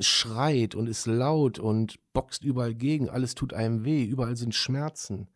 schreit 0.00 0.74
und 0.74 0.88
ist 0.88 1.06
laut 1.06 1.58
und 1.58 2.00
boxt 2.14 2.42
überall 2.42 2.74
gegen. 2.74 3.10
Alles 3.10 3.34
tut 3.34 3.52
einem 3.52 3.84
weh, 3.84 4.04
überall 4.04 4.34
sind 4.34 4.54
Schmerzen. 4.54 5.28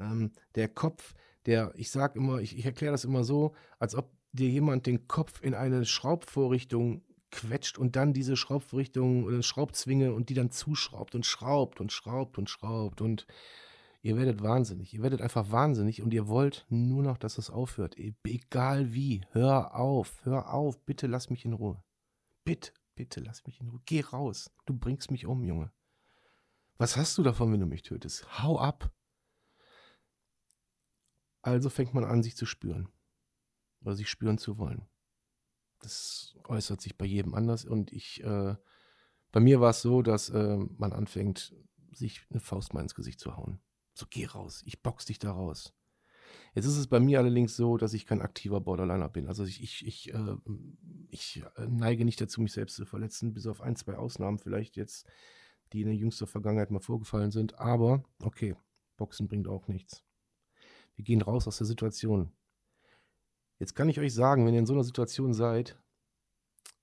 Ähm, 0.00 0.32
der 0.56 0.68
Kopf, 0.68 1.14
der, 1.46 1.72
ich 1.76 1.92
sag 1.92 2.16
immer, 2.16 2.40
ich, 2.40 2.58
ich 2.58 2.64
erkläre 2.64 2.92
das 2.92 3.04
immer 3.04 3.22
so, 3.22 3.54
als 3.78 3.94
ob 3.94 4.10
dir 4.32 4.48
jemand 4.48 4.86
den 4.86 5.06
Kopf 5.06 5.40
in 5.42 5.54
eine 5.54 5.84
Schraubvorrichtung 5.84 7.04
quetscht 7.30 7.78
und 7.78 7.94
dann 7.94 8.12
diese 8.12 8.36
Schraubvorrichtung 8.36 9.24
oder 9.24 9.42
Schraubzwinge 9.44 10.12
und 10.12 10.28
die 10.28 10.34
dann 10.34 10.50
zuschraubt 10.50 11.14
und 11.14 11.24
schraubt 11.24 11.80
und 11.80 11.92
schraubt 11.92 12.36
und 12.36 12.50
schraubt 12.50 13.00
und 13.00 13.26
ihr 14.06 14.16
werdet 14.16 14.40
wahnsinnig. 14.40 14.94
Ihr 14.94 15.02
werdet 15.02 15.20
einfach 15.20 15.50
wahnsinnig 15.50 16.00
und 16.00 16.14
ihr 16.14 16.28
wollt 16.28 16.64
nur 16.68 17.02
noch, 17.02 17.18
dass 17.18 17.38
es 17.38 17.50
aufhört. 17.50 17.98
E, 17.98 18.14
egal 18.24 18.92
wie. 18.92 19.26
Hör 19.32 19.74
auf, 19.74 20.24
hör 20.24 20.54
auf. 20.54 20.78
Bitte 20.84 21.08
lass 21.08 21.28
mich 21.28 21.44
in 21.44 21.52
Ruhe. 21.52 21.82
Bitte, 22.44 22.72
bitte 22.94 23.20
lass 23.20 23.44
mich 23.46 23.60
in 23.60 23.68
Ruhe. 23.68 23.80
Geh 23.84 24.02
raus. 24.02 24.52
Du 24.64 24.78
bringst 24.78 25.10
mich 25.10 25.26
um, 25.26 25.42
Junge. 25.42 25.72
Was 26.78 26.96
hast 26.96 27.18
du 27.18 27.24
davon, 27.24 27.52
wenn 27.52 27.58
du 27.58 27.66
mich 27.66 27.82
tötest? 27.82 28.42
Hau 28.42 28.60
ab. 28.60 28.92
Also 31.42 31.68
fängt 31.68 31.92
man 31.92 32.04
an, 32.04 32.22
sich 32.22 32.36
zu 32.36 32.46
spüren. 32.46 32.88
Oder 33.80 33.96
sich 33.96 34.08
spüren 34.08 34.38
zu 34.38 34.56
wollen. 34.56 34.86
Das 35.80 36.36
äußert 36.44 36.80
sich 36.80 36.96
bei 36.96 37.06
jedem 37.06 37.34
anders. 37.34 37.64
Und 37.64 37.92
ich, 37.92 38.22
äh, 38.22 38.54
bei 39.32 39.40
mir 39.40 39.60
war 39.60 39.70
es 39.70 39.82
so, 39.82 40.02
dass 40.02 40.28
äh, 40.30 40.58
man 40.78 40.92
anfängt, 40.92 41.56
sich 41.90 42.24
eine 42.30 42.40
Faust 42.40 42.72
mal 42.72 42.82
ins 42.82 42.94
Gesicht 42.94 43.18
zu 43.18 43.36
hauen. 43.36 43.60
So, 43.96 44.04
geh 44.10 44.26
raus, 44.26 44.62
ich 44.66 44.82
box 44.82 45.06
dich 45.06 45.18
da 45.18 45.32
raus. 45.32 45.72
Jetzt 46.54 46.66
ist 46.66 46.76
es 46.76 46.86
bei 46.86 47.00
mir 47.00 47.18
allerdings 47.18 47.56
so, 47.56 47.78
dass 47.78 47.94
ich 47.94 48.04
kein 48.04 48.20
aktiver 48.20 48.60
Borderliner 48.60 49.08
bin. 49.08 49.26
Also 49.26 49.44
ich, 49.44 49.62
ich, 49.62 49.86
ich, 49.86 50.12
äh, 50.12 50.36
ich 51.08 51.42
neige 51.66 52.04
nicht 52.04 52.20
dazu, 52.20 52.42
mich 52.42 52.52
selbst 52.52 52.76
zu 52.76 52.84
verletzen, 52.84 53.32
bis 53.32 53.46
auf 53.46 53.62
ein, 53.62 53.74
zwei 53.74 53.94
Ausnahmen 53.94 54.38
vielleicht 54.38 54.76
jetzt, 54.76 55.06
die 55.72 55.80
in 55.80 55.86
der 55.86 55.96
jüngsten 55.96 56.26
Vergangenheit 56.26 56.70
mal 56.70 56.80
vorgefallen 56.80 57.30
sind. 57.30 57.58
Aber 57.58 58.04
okay, 58.22 58.54
Boxen 58.98 59.28
bringt 59.28 59.48
auch 59.48 59.66
nichts. 59.66 60.04
Wir 60.94 61.04
gehen 61.04 61.22
raus 61.22 61.48
aus 61.48 61.56
der 61.56 61.66
Situation. 61.66 62.30
Jetzt 63.58 63.74
kann 63.74 63.88
ich 63.88 63.98
euch 63.98 64.12
sagen, 64.12 64.44
wenn 64.44 64.52
ihr 64.52 64.60
in 64.60 64.66
so 64.66 64.74
einer 64.74 64.84
Situation 64.84 65.32
seid, 65.32 65.80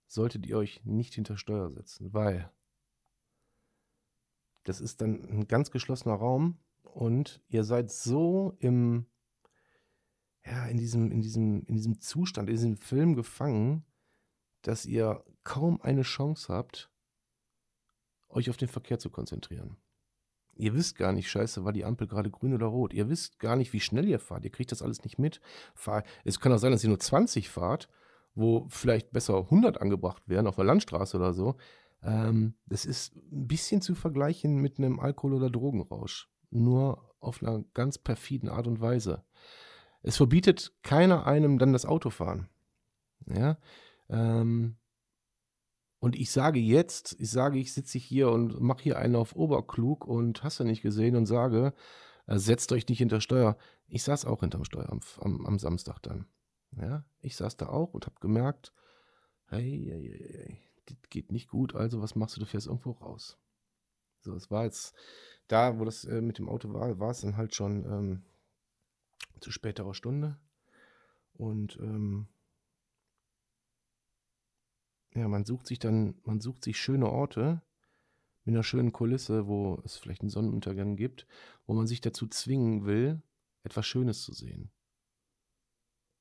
solltet 0.07 0.47
ihr 0.47 0.57
euch 0.57 0.83
nicht 0.83 1.13
hinter 1.13 1.37
Steuer 1.37 1.69
setzen, 1.69 2.11
weil 2.11 2.51
das 4.63 4.81
ist 4.81 5.01
dann 5.01 5.23
ein 5.29 5.47
ganz 5.47 5.69
geschlossener 5.69 6.15
Raum 6.15 6.57
und 6.93 7.41
ihr 7.47 7.63
seid 7.63 7.91
so 7.91 8.55
im, 8.59 9.05
ja, 10.45 10.65
in 10.67 10.77
diesem, 10.77 11.11
in 11.11 11.21
diesem, 11.21 11.65
in 11.65 11.75
diesem 11.75 11.99
Zustand, 11.99 12.49
in 12.49 12.55
diesem 12.55 12.77
Film 12.77 13.15
gefangen, 13.15 13.83
dass 14.61 14.85
ihr 14.85 15.23
kaum 15.43 15.81
eine 15.81 16.03
Chance 16.03 16.53
habt, 16.53 16.91
euch 18.29 18.49
auf 18.49 18.57
den 18.57 18.67
Verkehr 18.67 18.99
zu 18.99 19.09
konzentrieren. 19.09 19.77
Ihr 20.55 20.75
wisst 20.75 20.97
gar 20.97 21.13
nicht, 21.13 21.29
scheiße, 21.29 21.65
war 21.65 21.73
die 21.73 21.83
Ampel 21.83 22.07
gerade 22.07 22.29
grün 22.29 22.53
oder 22.53 22.67
rot. 22.67 22.93
Ihr 22.93 23.09
wisst 23.09 23.39
gar 23.39 23.55
nicht, 23.55 23.73
wie 23.73 23.79
schnell 23.79 24.07
ihr 24.07 24.19
fahrt. 24.19 24.45
Ihr 24.45 24.51
kriegt 24.51 24.71
das 24.71 24.83
alles 24.83 25.03
nicht 25.03 25.17
mit. 25.17 25.41
Es 26.23 26.39
kann 26.39 26.53
auch 26.53 26.59
sein, 26.59 26.71
dass 26.71 26.83
ihr 26.83 26.89
nur 26.89 26.99
20 26.99 27.49
fahrt, 27.49 27.89
wo 28.35 28.67
vielleicht 28.69 29.11
besser 29.11 29.37
100 29.37 29.81
angebracht 29.81 30.29
werden 30.29 30.45
auf 30.45 30.55
der 30.55 30.65
Landstraße 30.65 31.17
oder 31.17 31.33
so. 31.33 31.55
Ähm, 32.03 32.55
das 32.67 32.85
ist 32.85 33.15
ein 33.15 33.47
bisschen 33.47 33.81
zu 33.81 33.95
vergleichen 33.95 34.57
mit 34.57 34.77
einem 34.77 34.99
Alkohol- 34.99 35.33
oder 35.33 35.49
Drogenrausch. 35.49 36.29
Nur 36.53 37.15
auf 37.19 37.41
einer 37.41 37.63
ganz 37.73 37.97
perfiden 37.97 38.49
Art 38.49 38.67
und 38.67 38.79
Weise. 38.79 39.23
Es 40.01 40.17
verbietet 40.17 40.73
keiner 40.83 41.25
einem 41.25 41.57
dann 41.57 41.73
das 41.73 41.85
Autofahren. 41.85 42.49
Ja. 43.25 43.57
Ähm, 44.09 44.75
und 45.99 46.17
ich 46.17 46.31
sage 46.31 46.59
jetzt, 46.59 47.15
ich 47.19 47.31
sage, 47.31 47.57
ich 47.57 47.73
sitze 47.73 47.97
hier 47.97 48.29
und 48.29 48.59
mache 48.59 48.83
hier 48.83 48.99
einen 48.99 49.15
auf 49.15 49.35
Oberklug 49.35 50.05
und 50.05 50.43
hast 50.43 50.59
du 50.59 50.65
nicht 50.65 50.81
gesehen 50.81 51.15
und 51.15 51.25
sage, 51.25 51.73
äh, 52.27 52.37
setzt 52.37 52.71
euch 52.73 52.87
nicht 52.87 52.97
hinter 52.97 53.21
Steuer. 53.21 53.57
Ich 53.87 54.03
saß 54.03 54.25
auch 54.25 54.41
hinterm 54.41 54.65
Steuer 54.65 54.89
am, 54.89 54.99
am, 55.21 55.45
am 55.45 55.59
Samstag 55.59 55.99
dann. 56.01 56.27
Ja, 56.75 57.05
ich 57.21 57.35
saß 57.35 57.57
da 57.57 57.67
auch 57.67 57.93
und 57.93 58.05
habe 58.05 58.15
gemerkt, 58.19 58.73
hey, 59.45 59.87
hey, 59.89 60.17
hey, 60.17 60.43
hey, 60.45 60.61
das 60.85 61.09
geht 61.09 61.31
nicht 61.31 61.47
gut, 61.47 61.75
also 61.75 62.01
was 62.01 62.15
machst 62.15 62.35
du, 62.35 62.41
du 62.41 62.45
fährst 62.45 62.67
irgendwo 62.67 62.91
raus. 62.91 63.37
So, 64.21 64.33
es 64.35 64.49
war 64.49 64.63
jetzt, 64.65 64.93
da, 65.47 65.79
wo 65.79 65.85
das 65.85 66.05
äh, 66.05 66.21
mit 66.21 66.37
dem 66.37 66.49
Auto 66.49 66.73
war, 66.73 66.99
war 66.99 67.11
es 67.11 67.21
dann 67.21 67.37
halt 67.37 67.55
schon 67.55 67.85
ähm, 67.85 68.23
zu 69.39 69.51
späterer 69.51 69.93
Stunde. 69.93 70.39
Und 71.33 71.77
ähm, 71.77 72.27
ja, 75.15 75.27
man 75.27 75.45
sucht 75.45 75.67
sich 75.67 75.79
dann, 75.79 76.15
man 76.23 76.39
sucht 76.39 76.63
sich 76.63 76.77
schöne 76.77 77.09
Orte 77.09 77.61
mit 78.45 78.55
einer 78.55 78.63
schönen 78.63 78.91
Kulisse, 78.91 79.47
wo 79.47 79.81
es 79.85 79.97
vielleicht 79.97 80.21
einen 80.21 80.29
Sonnenuntergang 80.29 80.95
gibt, 80.95 81.27
wo 81.65 81.73
man 81.73 81.87
sich 81.87 82.01
dazu 82.01 82.27
zwingen 82.27 82.85
will, 82.85 83.21
etwas 83.63 83.85
Schönes 83.85 84.21
zu 84.21 84.33
sehen. 84.33 84.71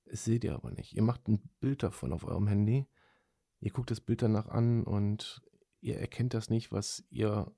Das 0.04 0.24
seht 0.24 0.44
ihr 0.44 0.54
aber 0.54 0.70
nicht. 0.70 0.94
Ihr 0.94 1.02
macht 1.02 1.26
ein 1.28 1.40
Bild 1.60 1.82
davon 1.82 2.12
auf 2.12 2.24
eurem 2.24 2.46
Handy. 2.46 2.86
Ihr 3.60 3.70
guckt 3.70 3.90
das 3.90 4.00
Bild 4.00 4.22
danach 4.22 4.48
an 4.48 4.84
und 4.84 5.42
ihr 5.80 5.98
erkennt 5.98 6.34
das 6.34 6.50
nicht, 6.50 6.70
was 6.70 7.04
ihr, 7.10 7.50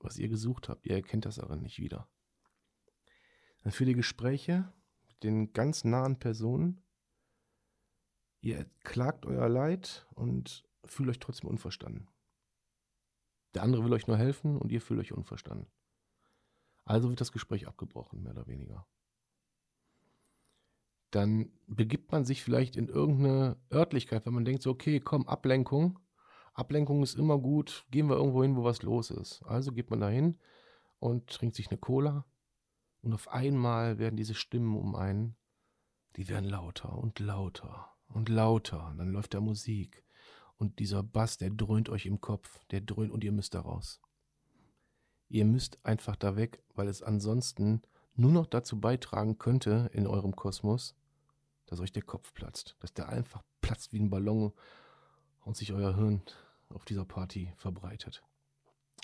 was 0.00 0.18
ihr 0.18 0.28
gesucht 0.28 0.68
habt. 0.68 0.86
Ihr 0.86 0.96
erkennt 0.96 1.24
das 1.24 1.38
aber 1.38 1.56
nicht 1.56 1.78
wieder. 1.78 2.08
Dann 3.62 3.72
für 3.72 3.84
die 3.84 3.94
Gespräche 3.94 4.72
mit 5.08 5.22
den 5.22 5.52
ganz 5.52 5.84
nahen 5.84 6.18
Personen 6.18 6.86
Ihr 8.46 8.64
klagt 8.84 9.26
euer 9.26 9.48
Leid 9.48 10.06
und 10.14 10.62
fühlt 10.84 11.08
euch 11.08 11.18
trotzdem 11.18 11.50
unverstanden. 11.50 12.06
Der 13.54 13.64
andere 13.64 13.84
will 13.84 13.92
euch 13.92 14.06
nur 14.06 14.16
helfen 14.16 14.56
und 14.56 14.70
ihr 14.70 14.80
fühlt 14.80 15.00
euch 15.00 15.12
unverstanden. 15.12 15.66
Also 16.84 17.08
wird 17.08 17.20
das 17.20 17.32
Gespräch 17.32 17.66
abgebrochen, 17.66 18.22
mehr 18.22 18.30
oder 18.30 18.46
weniger. 18.46 18.86
Dann 21.10 21.50
begibt 21.66 22.12
man 22.12 22.24
sich 22.24 22.44
vielleicht 22.44 22.76
in 22.76 22.86
irgendeine 22.88 23.56
Örtlichkeit, 23.72 24.26
wenn 24.26 24.34
man 24.34 24.44
denkt 24.44 24.62
so, 24.62 24.70
okay, 24.70 25.00
komm, 25.00 25.26
Ablenkung. 25.26 25.98
Ablenkung 26.56 27.02
ist 27.02 27.16
immer 27.16 27.38
gut, 27.38 27.86
gehen 27.90 28.08
wir 28.08 28.16
irgendwo 28.16 28.42
hin, 28.42 28.56
wo 28.56 28.64
was 28.64 28.82
los 28.82 29.10
ist. 29.10 29.42
Also 29.44 29.72
geht 29.72 29.90
man 29.90 30.00
da 30.00 30.08
hin 30.08 30.38
und 30.98 31.28
trinkt 31.28 31.54
sich 31.54 31.68
eine 31.68 31.78
Cola 31.78 32.24
und 33.06 33.12
auf 33.12 33.28
einmal 33.28 33.98
werden 33.98 34.16
diese 34.16 34.34
Stimmen 34.34 34.76
um 34.76 34.96
einen, 34.96 35.36
die 36.16 36.28
werden 36.28 36.48
lauter 36.48 36.98
und 36.98 37.20
lauter 37.20 37.94
und 38.08 38.28
lauter. 38.28 38.88
Und 38.88 38.98
dann 38.98 39.12
läuft 39.12 39.34
da 39.34 39.40
Musik. 39.40 40.02
Und 40.56 40.80
dieser 40.80 41.04
Bass, 41.04 41.38
der 41.38 41.50
dröhnt 41.50 41.88
euch 41.88 42.06
im 42.06 42.20
Kopf. 42.20 42.64
Der 42.72 42.80
dröhnt 42.80 43.12
und 43.12 43.22
ihr 43.22 43.30
müsst 43.30 43.54
da 43.54 43.60
raus. 43.60 44.00
Ihr 45.28 45.44
müsst 45.44 45.78
einfach 45.84 46.16
da 46.16 46.34
weg, 46.34 46.64
weil 46.74 46.88
es 46.88 47.00
ansonsten 47.00 47.82
nur 48.14 48.32
noch 48.32 48.46
dazu 48.46 48.80
beitragen 48.80 49.38
könnte 49.38 49.88
in 49.92 50.08
eurem 50.08 50.34
Kosmos, 50.34 50.96
dass 51.66 51.78
euch 51.78 51.92
der 51.92 52.02
Kopf 52.02 52.32
platzt. 52.32 52.76
Dass 52.80 52.92
der 52.92 53.08
einfach 53.08 53.44
platzt 53.60 53.92
wie 53.92 54.00
ein 54.00 54.10
Ballon 54.10 54.52
und 55.44 55.56
sich 55.56 55.72
euer 55.72 55.94
Hirn 55.94 56.22
auf 56.70 56.84
dieser 56.84 57.04
Party 57.04 57.52
verbreitet. 57.56 58.22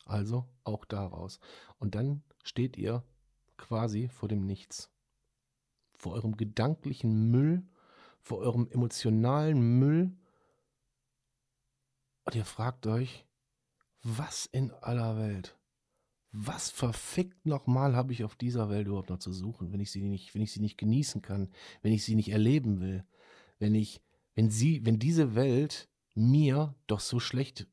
Also 0.04 0.49
auch 0.64 0.85
daraus. 0.85 1.38
Und 1.78 1.95
dann 1.95 2.23
steht 2.42 2.76
ihr 2.76 3.04
quasi 3.57 4.09
vor 4.09 4.28
dem 4.28 4.47
Nichts. 4.47 4.90
Vor 5.95 6.12
eurem 6.12 6.37
gedanklichen 6.37 7.31
Müll 7.31 7.66
vor 8.23 8.38
eurem 8.38 8.69
emotionalen 8.71 9.78
Müll 9.78 10.16
und 12.25 12.35
ihr 12.37 12.45
fragt 12.45 12.87
euch, 12.87 13.26
was 14.02 14.47
in 14.47 14.71
aller 14.71 15.16
Welt, 15.16 15.59
was 16.31 16.71
verfickt 16.71 17.45
nochmal 17.45 17.95
habe 17.95 18.12
ich 18.12 18.25
auf 18.25 18.37
dieser 18.37 18.71
Welt 18.71 18.87
überhaupt 18.87 19.11
noch 19.11 19.19
zu 19.19 19.33
suchen, 19.33 19.73
wenn 19.73 19.81
ich 19.81 19.90
sie 19.90 20.02
nicht, 20.02 20.35
wenn 20.35 20.42
ich 20.42 20.52
sie 20.52 20.61
nicht 20.61 20.78
genießen 20.78 21.21
kann, 21.21 21.52
wenn 21.83 21.92
ich 21.92 22.04
sie 22.04 22.14
nicht 22.14 22.31
erleben 22.31 22.81
will, 22.81 23.04
wenn 23.59 23.75
ich, 23.75 24.00
wenn 24.35 24.50
sie, 24.50 24.87
wenn 24.87 24.99
diese 24.99 25.35
Welt 25.35 25.90
mir 26.14 26.75
doch 26.87 27.00
so 27.00 27.21
schlecht 27.21 27.66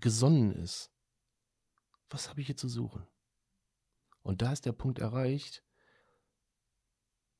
gesonnen 0.00 0.52
ist, 0.52 0.90
was 2.10 2.28
habe 2.28 2.40
ich 2.40 2.46
hier 2.46 2.56
zu 2.56 2.68
suchen? 2.68 3.06
Und 4.22 4.42
da 4.42 4.52
ist 4.52 4.66
der 4.66 4.72
Punkt 4.72 4.98
erreicht, 4.98 5.62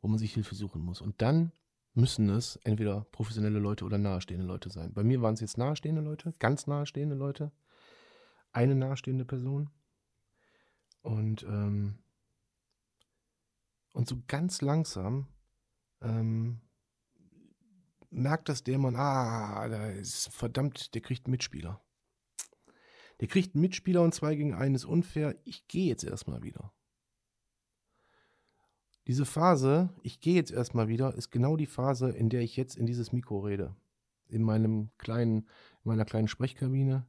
wo 0.00 0.08
man 0.08 0.18
sich 0.18 0.34
Hilfe 0.34 0.54
suchen 0.54 0.82
muss. 0.82 1.00
Und 1.00 1.22
dann 1.22 1.52
müssen 1.94 2.28
es 2.28 2.56
entweder 2.56 3.04
professionelle 3.12 3.58
Leute 3.58 3.84
oder 3.84 3.98
nahestehende 3.98 4.44
Leute 4.44 4.68
sein. 4.68 4.92
Bei 4.92 5.04
mir 5.04 5.22
waren 5.22 5.34
es 5.34 5.40
jetzt 5.40 5.56
nahestehende 5.56 6.02
Leute, 6.02 6.34
ganz 6.38 6.66
nahestehende 6.66 7.14
Leute, 7.14 7.52
eine 8.52 8.74
nahestehende 8.74 9.24
Person. 9.24 9.70
Und, 11.02 11.42
ähm, 11.44 11.98
und 13.92 14.08
so 14.08 14.22
ganz 14.26 14.60
langsam 14.60 15.28
ähm, 16.00 16.60
merkt 18.14 18.48
das 18.48 18.62
Dämon, 18.62 18.96
ah, 18.96 19.68
da 19.68 19.90
ist 19.90 20.28
verdammt, 20.32 20.94
der 20.94 21.02
kriegt 21.02 21.26
einen 21.26 21.32
Mitspieler. 21.32 21.82
Der 23.20 23.28
kriegt 23.28 23.54
einen 23.54 23.62
Mitspieler 23.62 24.02
und 24.02 24.14
zwei 24.14 24.34
gegen 24.34 24.54
einen 24.54 24.74
ist 24.74 24.84
unfair. 24.84 25.36
Ich 25.44 25.66
gehe 25.68 25.86
jetzt 25.86 26.04
erstmal 26.04 26.42
wieder. 26.42 26.72
Diese 29.06 29.26
Phase, 29.26 29.90
ich 30.02 30.20
gehe 30.20 30.34
jetzt 30.34 30.50
erstmal 30.50 30.88
wieder, 30.88 31.14
ist 31.14 31.30
genau 31.30 31.56
die 31.56 31.66
Phase, 31.66 32.10
in 32.10 32.30
der 32.30 32.40
ich 32.40 32.56
jetzt 32.56 32.76
in 32.76 32.86
dieses 32.86 33.12
Mikro 33.12 33.40
rede. 33.40 33.76
In 34.28 34.42
meinem 34.42 34.90
kleinen, 34.96 35.40
in 35.40 35.84
meiner 35.84 36.06
kleinen 36.06 36.28
Sprechkabine. 36.28 37.06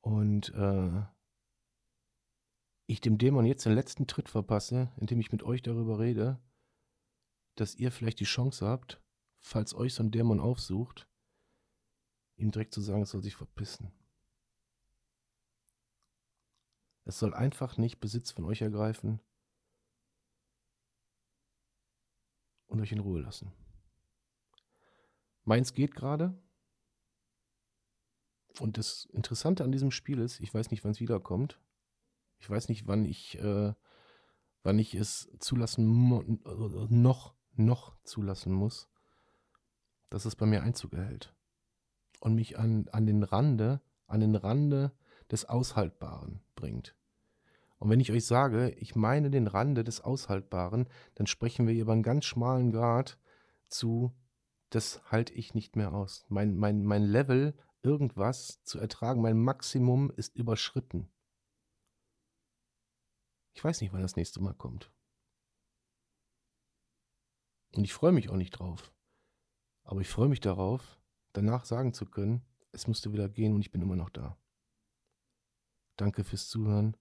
Und 0.00 0.52
äh, 0.54 1.02
ich 2.86 3.00
dem 3.00 3.16
Dämon 3.16 3.46
jetzt 3.46 3.64
den 3.64 3.72
letzten 3.72 4.06
Tritt 4.06 4.28
verpasse, 4.28 4.92
indem 4.98 5.20
ich 5.20 5.32
mit 5.32 5.42
euch 5.42 5.62
darüber 5.62 5.98
rede, 5.98 6.38
dass 7.54 7.74
ihr 7.76 7.90
vielleicht 7.90 8.20
die 8.20 8.24
Chance 8.24 8.66
habt, 8.66 9.00
falls 9.44 9.74
euch 9.74 9.92
so 9.92 10.02
ein 10.02 10.10
Dämon 10.10 10.40
aufsucht, 10.40 11.06
ihm 12.36 12.50
direkt 12.50 12.72
zu 12.72 12.80
sagen, 12.80 13.02
es 13.02 13.10
soll 13.10 13.22
sich 13.22 13.36
verpissen. 13.36 13.92
Es 17.04 17.18
soll 17.18 17.34
einfach 17.34 17.76
nicht 17.76 18.00
Besitz 18.00 18.30
von 18.30 18.46
euch 18.46 18.62
ergreifen 18.62 19.20
und 22.68 22.80
euch 22.80 22.92
in 22.92 23.00
Ruhe 23.00 23.20
lassen. 23.20 23.52
Meins 25.44 25.74
geht 25.74 25.94
gerade. 25.94 26.42
Und 28.60 28.78
das 28.78 29.04
Interessante 29.12 29.62
an 29.62 29.72
diesem 29.72 29.90
Spiel 29.90 30.20
ist, 30.20 30.40
ich 30.40 30.54
weiß 30.54 30.70
nicht, 30.70 30.84
wann 30.84 30.92
es 30.92 31.00
wiederkommt. 31.00 31.60
Ich 32.38 32.48
weiß 32.48 32.70
nicht, 32.70 32.86
wann 32.86 33.04
ich, 33.04 33.38
äh, 33.40 33.74
wann 34.62 34.78
ich 34.78 34.94
es 34.94 35.30
zulassen 35.38 35.86
noch, 36.88 37.34
noch 37.56 38.02
zulassen 38.04 38.54
muss, 38.54 38.88
dass 40.14 40.26
es 40.26 40.36
bei 40.36 40.46
mir 40.46 40.62
Einzug 40.62 40.92
erhält. 40.92 41.34
Und 42.20 42.36
mich 42.36 42.56
an, 42.56 42.86
an 42.92 43.04
den 43.04 43.24
Rande, 43.24 43.80
an 44.06 44.20
den 44.20 44.36
Rande 44.36 44.92
des 45.28 45.44
Aushaltbaren 45.44 46.40
bringt. 46.54 46.94
Und 47.78 47.90
wenn 47.90 47.98
ich 47.98 48.12
euch 48.12 48.24
sage, 48.24 48.70
ich 48.78 48.94
meine 48.94 49.32
den 49.32 49.48
Rande 49.48 49.82
des 49.82 50.02
Aushaltbaren, 50.02 50.88
dann 51.16 51.26
sprechen 51.26 51.66
wir 51.66 51.74
über 51.74 51.92
einen 51.92 52.04
ganz 52.04 52.26
schmalen 52.26 52.70
Grad 52.70 53.18
zu, 53.66 54.14
das 54.70 55.02
halte 55.10 55.32
ich 55.32 55.52
nicht 55.52 55.74
mehr 55.74 55.92
aus. 55.92 56.24
Mein, 56.28 56.56
mein, 56.56 56.84
mein 56.84 57.02
Level, 57.02 57.52
irgendwas 57.82 58.62
zu 58.62 58.78
ertragen, 58.78 59.20
mein 59.20 59.40
Maximum 59.40 60.12
ist 60.12 60.36
überschritten. 60.36 61.10
Ich 63.52 63.64
weiß 63.64 63.80
nicht, 63.80 63.92
wann 63.92 64.02
das 64.02 64.14
nächste 64.14 64.40
Mal 64.40 64.54
kommt. 64.54 64.92
Und 67.72 67.82
ich 67.82 67.92
freue 67.92 68.12
mich 68.12 68.30
auch 68.30 68.36
nicht 68.36 68.52
drauf. 68.52 68.93
Aber 69.84 70.00
ich 70.00 70.08
freue 70.08 70.28
mich 70.28 70.40
darauf, 70.40 70.98
danach 71.32 71.64
sagen 71.64 71.92
zu 71.92 72.06
können, 72.06 72.42
es 72.72 72.88
musste 72.88 73.12
wieder 73.12 73.28
gehen 73.28 73.54
und 73.54 73.60
ich 73.60 73.70
bin 73.70 73.82
immer 73.82 73.96
noch 73.96 74.10
da. 74.10 74.36
Danke 75.96 76.24
fürs 76.24 76.48
Zuhören. 76.48 76.96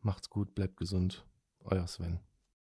Macht's 0.00 0.28
gut, 0.28 0.54
bleibt 0.54 0.76
gesund. 0.76 1.26
Euer 1.60 1.86
Sven. 1.86 2.20